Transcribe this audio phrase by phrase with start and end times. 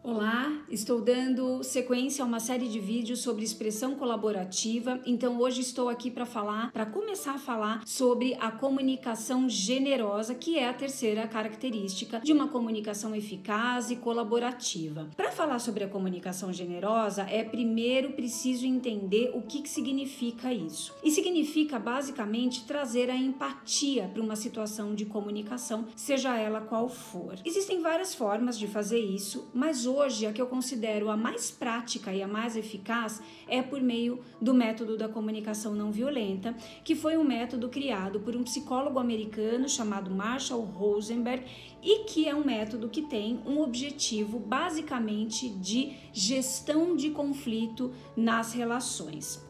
[0.00, 5.00] Olá, estou dando sequência a uma série de vídeos sobre expressão colaborativa.
[5.04, 10.56] Então hoje estou aqui para falar, para começar a falar sobre a comunicação generosa, que
[10.56, 15.08] é a terceira característica de uma comunicação eficaz e colaborativa.
[15.16, 20.94] Para falar sobre a comunicação generosa, é primeiro preciso entender o que, que significa isso.
[21.02, 27.34] E significa basicamente trazer a empatia para uma situação de comunicação, seja ela qual for.
[27.44, 32.12] Existem várias formas de fazer isso, mas hoje a que eu considero a mais prática
[32.12, 36.54] e a mais eficaz é por meio do método da comunicação não violenta,
[36.84, 41.44] que foi um método criado por um psicólogo americano chamado Marshall Rosenberg
[41.82, 48.52] e que é um método que tem um objetivo basicamente de gestão de conflito nas
[48.52, 49.48] relações.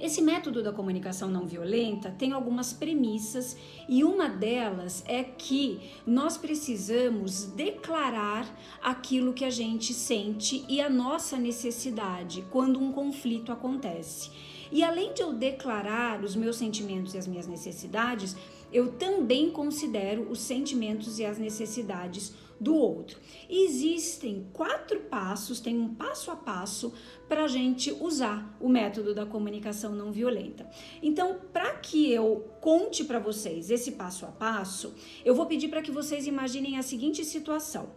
[0.00, 3.56] Esse método da comunicação não violenta tem algumas premissas
[3.88, 8.46] e uma delas é que nós precisamos declarar
[8.82, 14.30] aquilo que a gente sente e a nossa necessidade quando um conflito acontece.
[14.70, 18.34] E além de eu declarar os meus sentimentos e as minhas necessidades,
[18.72, 22.32] eu também considero os sentimentos e as necessidades
[22.62, 23.18] do outro.
[23.50, 26.94] Existem quatro passos, tem um passo a passo
[27.28, 30.68] para a gente usar o método da comunicação não violenta.
[31.02, 35.82] Então, para que eu conte para vocês esse passo a passo, eu vou pedir para
[35.82, 37.90] que vocês imaginem a seguinte situação.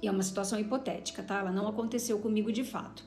[0.00, 1.40] E é uma situação hipotética, tá?
[1.40, 3.04] Ela não aconteceu comigo de fato.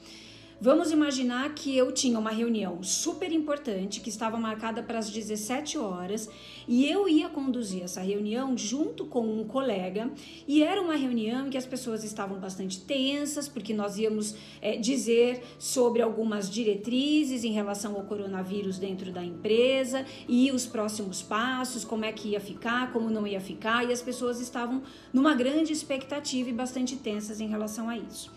[0.64, 5.78] Vamos imaginar que eu tinha uma reunião super importante que estava marcada para as 17
[5.78, 6.30] horas
[6.66, 10.10] e eu ia conduzir essa reunião junto com um colega
[10.48, 14.78] e era uma reunião em que as pessoas estavam bastante tensas porque nós íamos é,
[14.78, 21.84] dizer sobre algumas diretrizes em relação ao coronavírus dentro da empresa e os próximos passos,
[21.84, 25.74] como é que ia ficar, como não ia ficar e as pessoas estavam numa grande
[25.74, 28.32] expectativa e bastante tensas em relação a isso.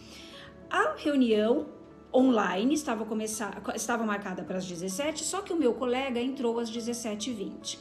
[0.68, 1.76] A reunião
[2.16, 6.70] online, estava, começar, estava marcada para as 17, só que o meu colega entrou às
[6.70, 7.78] 17h20.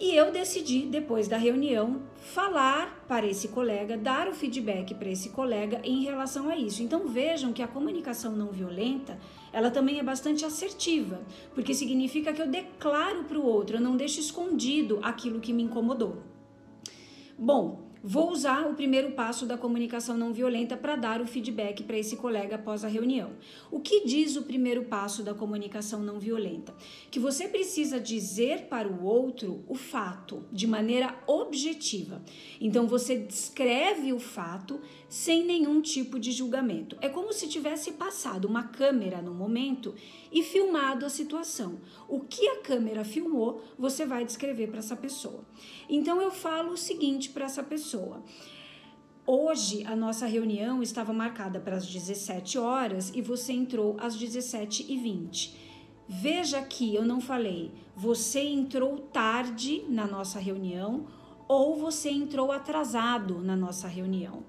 [0.00, 5.30] E eu decidi, depois da reunião, falar para esse colega, dar o feedback para esse
[5.30, 6.82] colega em relação a isso.
[6.82, 9.18] Então vejam que a comunicação não violenta,
[9.52, 11.20] ela também é bastante assertiva,
[11.54, 15.62] porque significa que eu declaro para o outro, eu não deixo escondido aquilo que me
[15.62, 16.18] incomodou.
[17.38, 21.96] Bom, Vou usar o primeiro passo da comunicação não violenta para dar o feedback para
[21.96, 23.30] esse colega após a reunião.
[23.70, 26.74] O que diz o primeiro passo da comunicação não violenta?
[27.10, 32.22] Que você precisa dizer para o outro o fato de maneira objetiva.
[32.60, 36.98] Então você descreve o fato sem nenhum tipo de julgamento.
[37.00, 39.94] É como se tivesse passado uma câmera no momento
[40.34, 41.78] e filmado a situação.
[42.08, 45.44] O que a câmera filmou, você vai descrever para essa pessoa.
[45.88, 48.22] Então eu falo o seguinte para essa pessoa:
[49.24, 55.54] Hoje a nossa reunião estava marcada para as 17 horas e você entrou às 17h20.
[56.06, 61.06] Veja que eu não falei, você entrou tarde na nossa reunião
[61.48, 64.44] ou você entrou atrasado na nossa reunião.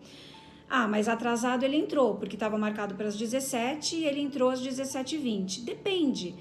[0.70, 4.62] Ah, mas atrasado ele entrou, porque estava marcado para as 17 e ele entrou às
[4.62, 5.64] 17h20.
[5.64, 6.36] Depende.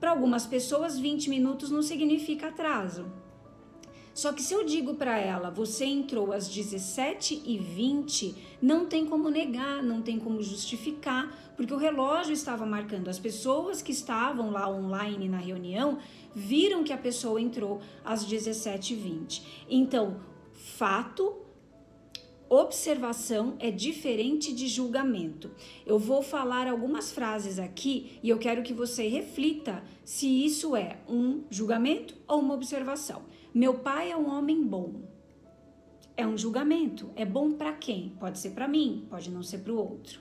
[0.00, 3.06] Para algumas pessoas, 20 minutos não significa atraso.
[4.16, 9.82] Só que se eu digo para ela, você entrou às 17h20, não tem como negar,
[9.82, 13.08] não tem como justificar, porque o relógio estava marcando.
[13.08, 15.98] As pessoas que estavam lá online na reunião
[16.34, 19.42] viram que a pessoa entrou às 17h20.
[19.68, 20.16] Então,
[20.54, 21.45] fato
[22.48, 25.50] Observação é diferente de julgamento.
[25.84, 30.98] Eu vou falar algumas frases aqui e eu quero que você reflita se isso é
[31.08, 33.24] um julgamento ou uma observação.
[33.52, 34.94] Meu pai é um homem bom.
[36.16, 37.10] É um julgamento.
[37.16, 38.12] É bom para quem?
[38.20, 40.20] Pode ser para mim, pode não ser para o outro.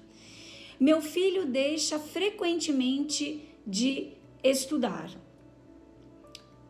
[0.79, 5.11] Meu filho deixa frequentemente de estudar.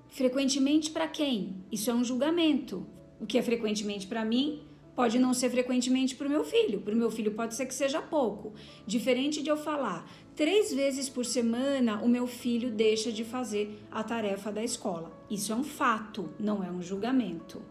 [0.10, 1.56] Frequentemente para quem?
[1.72, 2.86] Isso é um julgamento.
[3.22, 4.62] O que é frequentemente para mim
[4.96, 7.74] Pode não ser frequentemente para o meu filho, para o meu filho pode ser que
[7.74, 8.54] seja pouco.
[8.88, 14.02] Diferente de eu falar, três vezes por semana o meu filho deixa de fazer a
[14.04, 15.12] tarefa da escola.
[15.30, 17.62] Isso é um fato, não é um julgamento.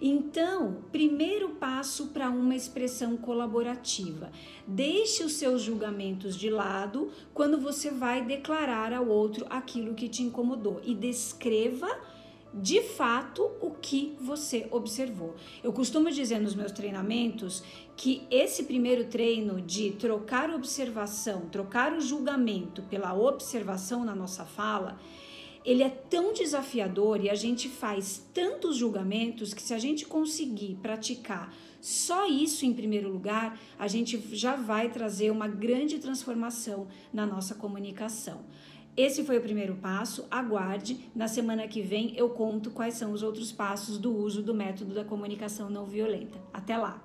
[0.00, 4.30] Então, primeiro passo para uma expressão colaborativa:
[4.66, 10.22] deixe os seus julgamentos de lado quando você vai declarar ao outro aquilo que te
[10.22, 11.88] incomodou e descreva
[12.52, 15.34] de fato o que você observou.
[15.62, 17.62] Eu costumo dizer nos meus treinamentos
[17.96, 24.98] que esse primeiro treino de trocar observação, trocar o julgamento pela observação na nossa fala,
[25.64, 30.78] ele é tão desafiador e a gente faz tantos julgamentos que se a gente conseguir
[30.80, 37.24] praticar Só isso, em primeiro lugar, a gente já vai trazer uma grande transformação na
[37.24, 38.44] nossa comunicação.
[39.00, 40.26] Esse foi o primeiro passo.
[40.30, 41.10] Aguarde.
[41.14, 44.92] Na semana que vem eu conto quais são os outros passos do uso do método
[44.92, 46.38] da comunicação não violenta.
[46.52, 47.02] Até lá!